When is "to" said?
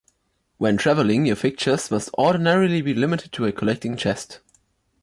3.33-3.45